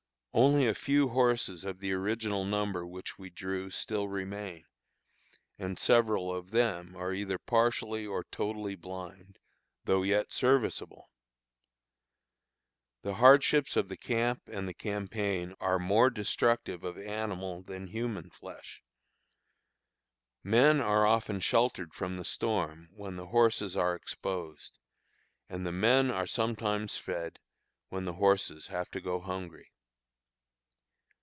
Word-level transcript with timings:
Only 0.33 0.65
a 0.65 0.73
few 0.73 1.09
horses 1.09 1.65
of 1.65 1.79
the 1.81 1.91
original 1.91 2.45
number 2.45 2.87
which 2.87 3.19
we 3.19 3.29
drew 3.29 3.69
still 3.69 4.07
remain, 4.07 4.63
and 5.59 5.77
several 5.77 6.33
of 6.33 6.51
them 6.51 6.95
are 6.95 7.11
either 7.13 7.37
partially 7.37 8.07
or 8.07 8.23
totally 8.31 8.75
blind, 8.75 9.39
though 9.83 10.03
yet 10.03 10.31
serviceable. 10.31 11.09
The 13.01 13.15
hardships 13.15 13.75
of 13.75 13.89
the 13.89 13.97
camp 13.97 14.43
and 14.47 14.69
the 14.69 14.73
campaign 14.73 15.53
are 15.59 15.77
more 15.77 16.09
destructive 16.09 16.85
of 16.85 16.97
animal 16.97 17.61
than 17.61 17.87
human 17.87 18.29
flesh. 18.29 18.81
Men 20.45 20.79
are 20.79 21.05
often 21.05 21.41
sheltered 21.41 21.93
from 21.93 22.15
the 22.15 22.23
storm 22.23 22.87
when 22.93 23.17
the 23.17 23.27
horses 23.27 23.75
are 23.75 23.95
exposed, 23.95 24.79
and 25.49 25.65
the 25.65 25.73
men 25.73 26.09
are 26.09 26.25
sometimes 26.25 26.95
fed 26.95 27.37
when 27.89 28.05
the 28.05 28.13
horses 28.13 28.67
have 28.67 28.89
to 28.91 29.01
go 29.01 29.19
hungry. 29.19 29.73